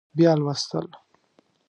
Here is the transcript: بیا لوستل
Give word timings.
بیا 0.17 0.31
لوستل 0.39 0.87